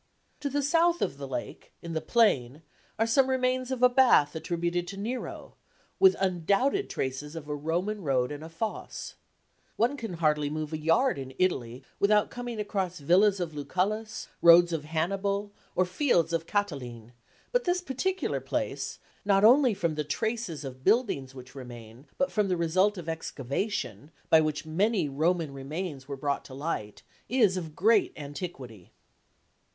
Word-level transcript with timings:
To 0.39 0.49
the 0.49 0.63
south 0.63 1.03
of 1.03 1.19
the 1.19 1.27
lake, 1.27 1.73
in 1.83 1.93
the 1.93 2.01
plain, 2.01 2.63
are 2.97 3.05
some 3.05 3.29
remains 3.29 3.69
of 3.69 3.83
a 3.83 3.87
bath 3.89 4.35
attributed 4.35 4.87
to 4.87 4.97
Nero, 4.97 5.53
with 5.99 6.15
undoubted 6.19 6.89
traces 6.89 7.35
of 7.35 7.47
a 7.47 7.53
Roman 7.53 8.01
road 8.01 8.31
and 8.31 8.43
a 8.43 8.49
fosse. 8.49 9.13
One 9.75 9.95
can 9.97 10.13
hardly 10.13 10.49
move 10.49 10.73
a 10.73 10.79
yard 10.79 11.19
in 11.19 11.35
Italy 11.37 11.83
without 11.99 12.31
coming 12.31 12.59
across 12.59 12.97
villas 12.97 13.39
of 13.39 13.53
Lucullus, 13.53 14.27
roads 14.41 14.73
of 14.73 14.85
Hannibal, 14.85 15.51
or 15.75 15.85
fields 15.85 16.33
of 16.33 16.47
Cataline, 16.47 17.13
but 17.51 17.65
this 17.65 17.79
particular 17.81 18.39
place, 18.39 18.97
not 19.23 19.43
only 19.43 19.75
from 19.75 19.93
the 19.93 20.03
traces 20.03 20.63
of 20.65 20.83
buildings 20.83 21.35
which 21.35 21.53
remain, 21.53 22.07
but 22.17 22.31
from 22.31 22.47
the 22.47 22.57
result 22.57 22.97
of 22.97 23.07
excavation, 23.07 24.09
by 24.31 24.41
which 24.41 24.65
many 24.65 25.07
Roman 25.07 25.53
remains 25.53 26.07
were 26.07 26.17
brought 26.17 26.43
to 26.45 26.55
light, 26.55 27.03
is 27.29 27.55
of 27.55 27.75
great 27.75 28.11
antiquity. 28.17 28.93